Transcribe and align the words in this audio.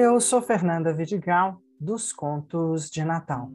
Eu 0.00 0.20
sou 0.20 0.40
Fernanda 0.40 0.94
Vidigal, 0.94 1.60
dos 1.80 2.12
Contos 2.12 2.88
de 2.88 3.04
Natal. 3.04 3.50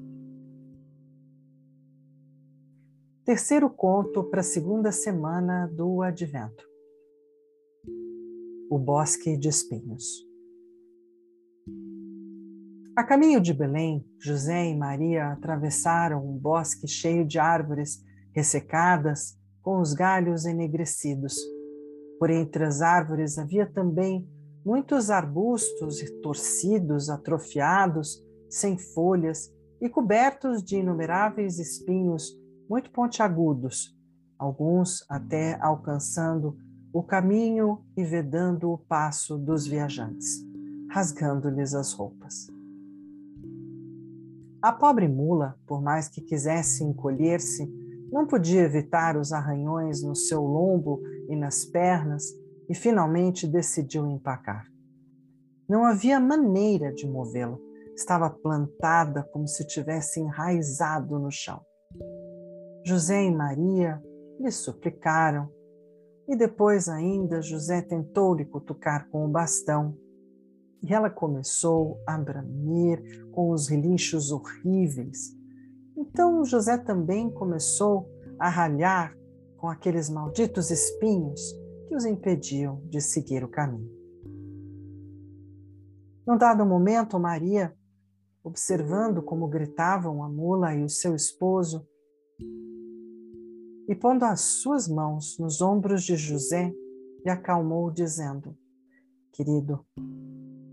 Terceiro 3.23 3.69
conto 3.69 4.25
para 4.25 4.41
a 4.41 4.43
segunda 4.43 4.91
semana 4.91 5.67
do 5.67 6.01
Advento. 6.01 6.67
O 8.69 8.77
Bosque 8.77 9.37
de 9.37 9.47
Espinhos. 9.47 10.27
A 12.95 13.03
caminho 13.03 13.39
de 13.39 13.53
Belém, 13.53 14.05
José 14.19 14.65
e 14.65 14.75
Maria 14.75 15.31
atravessaram 15.31 16.23
um 16.23 16.37
bosque 16.37 16.87
cheio 16.87 17.25
de 17.25 17.39
árvores 17.39 18.03
ressecadas, 18.35 19.39
com 19.61 19.79
os 19.79 19.93
galhos 19.93 20.45
enegrecidos. 20.45 21.37
Por 22.19 22.29
entre 22.29 22.65
as 22.65 22.81
árvores 22.81 23.37
havia 23.37 23.65
também 23.65 24.27
muitos 24.65 25.09
arbustos 25.09 25.99
torcidos, 26.21 27.09
atrofiados, 27.09 28.23
sem 28.49 28.77
folhas 28.77 29.53
e 29.81 29.89
cobertos 29.89 30.63
de 30.63 30.77
inumeráveis 30.77 31.59
espinhos 31.59 32.39
muito 32.69 32.91
pontiagudos, 32.91 33.95
alguns 34.37 35.05
até 35.09 35.59
alcançando 35.61 36.57
o 36.93 37.03
caminho 37.03 37.83
e 37.97 38.03
vedando 38.03 38.71
o 38.71 38.77
passo 38.77 39.37
dos 39.37 39.65
viajantes, 39.67 40.45
rasgando-lhes 40.91 41.73
as 41.73 41.91
roupas. 41.93 42.47
A 44.61 44.71
pobre 44.71 45.07
mula, 45.09 45.57
por 45.67 45.81
mais 45.81 46.07
que 46.07 46.21
quisesse 46.21 46.83
encolher-se, 46.83 47.67
não 48.11 48.25
podia 48.27 48.61
evitar 48.61 49.17
os 49.17 49.33
arranhões 49.33 50.03
no 50.03 50.15
seu 50.15 50.41
lombo 50.41 51.01
e 51.27 51.35
nas 51.35 51.65
pernas 51.65 52.23
e 52.73 52.75
finalmente 52.75 53.45
decidiu 53.45 54.07
empacar. 54.07 54.65
Não 55.69 55.85
havia 55.85 56.19
maneira 56.19 56.91
de 56.91 57.07
movê-la. 57.07 57.55
Estava 57.95 58.31
plantada 58.31 59.21
como 59.31 59.47
se 59.47 59.63
tivesse 59.67 60.19
enraizado 60.19 61.19
no 61.19 61.29
chão. 61.29 61.61
José 62.83 63.25
e 63.25 63.31
Maria 63.31 64.01
lhe 64.39 64.49
suplicaram, 64.49 65.51
e 66.27 66.35
depois 66.35 66.89
ainda 66.89 67.43
José 67.43 67.79
tentou 67.83 68.33
lhe 68.33 68.43
cutucar 68.43 69.07
com 69.11 69.23
o 69.23 69.29
bastão, 69.29 69.95
e 70.81 70.91
ela 70.91 71.11
começou 71.11 72.01
a 72.07 72.17
bramir 72.17 73.29
com 73.33 73.51
os 73.51 73.67
relinchos 73.67 74.31
horríveis. 74.31 75.37
Então 75.95 76.43
José 76.43 76.75
também 76.79 77.29
começou 77.29 78.09
a 78.39 78.49
ralhar 78.49 79.15
com 79.57 79.69
aqueles 79.69 80.09
malditos 80.09 80.71
espinhos 80.71 81.61
que 81.87 81.95
os 81.95 82.05
impediam 82.05 82.81
de 82.89 83.01
seguir 83.01 83.43
o 83.43 83.49
caminho. 83.49 83.91
Num 86.25 86.37
dado 86.37 86.65
momento, 86.65 87.19
Maria, 87.19 87.75
observando 88.43 89.21
como 89.21 89.47
gritavam 89.47 90.23
a 90.23 90.29
mula 90.29 90.73
e 90.73 90.83
o 90.83 90.89
seu 90.89 91.15
esposo, 91.15 91.87
e 93.87 93.95
pondo 93.95 94.23
as 94.23 94.39
suas 94.39 94.87
mãos 94.87 95.37
nos 95.37 95.61
ombros 95.61 96.03
de 96.03 96.15
José, 96.15 96.73
lhe 97.23 97.29
acalmou, 97.29 97.91
dizendo: 97.91 98.57
Querido, 99.33 99.85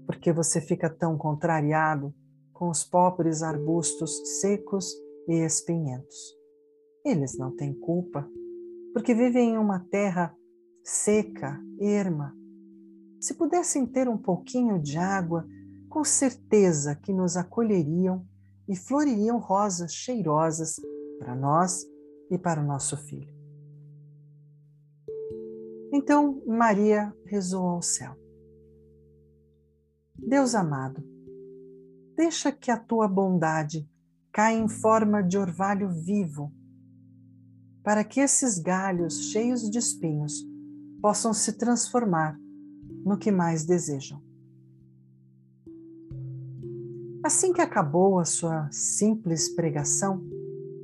por 0.07 0.17
que 0.17 0.33
você 0.33 0.61
fica 0.61 0.89
tão 0.89 1.19
contrariado 1.19 2.15
com 2.53 2.69
os 2.69 2.85
pobres 2.85 3.43
arbustos 3.43 4.41
secos 4.41 4.95
e 5.29 5.45
espinhentos? 5.45 6.17
Eles 7.05 7.37
não 7.37 7.55
têm 7.57 7.73
culpa, 7.73 8.29
porque 8.93 9.15
vivem 9.15 9.55
em 9.55 9.59
uma 9.59 9.81
terra 9.91 10.37
seca, 10.85 11.61
erma. 11.81 12.35
Se 13.21 13.35
pudessem 13.35 13.87
ter 13.87 14.09
um 14.09 14.17
pouquinho 14.17 14.81
de 14.81 14.97
água, 14.97 15.47
com 15.89 16.05
certeza 16.05 16.95
que 16.95 17.13
nos 17.13 17.37
acolheriam 17.37 18.25
e 18.69 18.77
floririam 18.77 19.39
rosas 19.39 19.93
cheirosas 19.93 20.77
para 21.19 21.35
nós 21.35 21.85
e 22.31 22.39
para 22.39 22.61
o 22.61 22.67
nosso 22.67 22.97
filho. 22.97 23.35
Então 25.93 26.43
Maria 26.47 27.13
rezou 27.27 27.67
ao 27.67 27.83
céu: 27.83 28.17
Deus 30.17 30.55
amado, 30.55 31.03
deixa 32.17 32.53
que 32.53 32.71
a 32.71 32.77
tua 32.77 33.09
bondade 33.09 33.91
caia 34.33 34.57
em 34.57 34.69
forma 34.69 35.23
de 35.23 35.37
orvalho 35.37 35.91
vivo, 35.91 36.53
para 37.83 38.05
que 38.05 38.21
esses 38.21 38.59
galhos 38.59 39.31
cheios 39.33 39.69
de 39.69 39.79
espinhos 39.79 40.49
possam 41.01 41.33
se 41.33 41.55
transformar 41.55 42.39
no 43.05 43.17
que 43.17 43.31
mais 43.31 43.65
desejam. 43.65 44.23
Assim 47.23 47.53
que 47.53 47.61
acabou 47.61 48.19
a 48.19 48.25
sua 48.25 48.69
simples 48.71 49.49
pregação, 49.49 50.23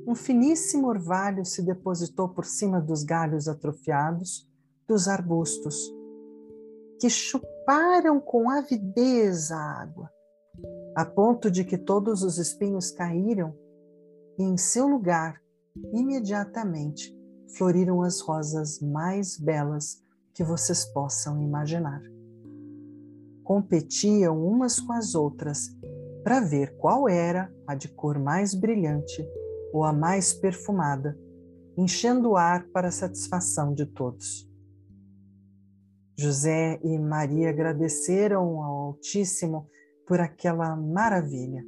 um 0.07 0.15
finíssimo 0.15 0.87
orvalho 0.87 1.43
se 1.43 1.61
depositou 1.61 2.29
por 2.29 2.45
cima 2.45 2.79
dos 2.79 3.03
galhos 3.03 3.47
atrofiados 3.47 4.47
dos 4.87 5.07
arbustos, 5.07 5.93
que 6.99 7.09
chuparam 7.09 8.19
com 8.19 8.49
avidez 8.49 9.51
a 9.51 9.59
água, 9.59 10.09
a 10.95 11.03
ponto 11.05 11.51
de 11.51 11.63
que 11.63 11.77
todos 11.77 12.23
os 12.23 12.37
espinhos 12.37 12.91
caíram 12.91 13.53
e, 14.37 14.43
em 14.43 14.57
seu 14.57 14.87
lugar, 14.87 15.41
imediatamente 15.91 17.15
floriram 17.57 18.01
as 18.01 18.19
rosas 18.21 18.79
mais 18.79 19.37
belas 19.37 20.01
que 20.37 20.43
vocês 20.43 20.85
possam 20.85 21.41
imaginar. 21.41 21.99
Competiam 23.43 24.39
umas 24.47 24.79
com 24.79 24.93
as 24.93 25.15
outras 25.15 25.75
para 26.23 26.39
ver 26.39 26.77
qual 26.77 27.09
era 27.09 27.51
a 27.65 27.73
de 27.73 27.87
cor 27.87 28.19
mais 28.19 28.53
brilhante 28.53 29.27
ou 29.73 29.83
a 29.83 29.91
mais 29.91 30.33
perfumada, 30.33 31.17
enchendo 31.75 32.29
o 32.29 32.37
ar 32.37 32.67
para 32.67 32.89
a 32.89 32.91
satisfação 32.91 33.73
de 33.73 33.87
todos. 33.87 34.47
José 36.15 36.79
e 36.83 36.99
Maria 36.99 37.49
agradeceram 37.49 38.61
ao 38.61 38.89
Altíssimo 38.89 39.67
por 40.05 40.19
aquela 40.19 40.75
maravilha. 40.75 41.65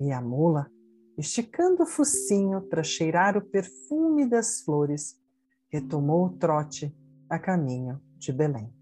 E 0.00 0.10
a 0.10 0.20
mula, 0.20 0.68
esticando 1.16 1.84
o 1.84 1.86
focinho 1.86 2.62
para 2.62 2.82
cheirar 2.82 3.36
o 3.36 3.42
perfume 3.42 4.28
das 4.28 4.60
flores, 4.60 5.16
retomou 5.70 6.26
o 6.26 6.30
trote 6.30 6.92
a 7.28 7.38
caminho 7.38 8.00
de 8.18 8.32
Belém. 8.32 8.72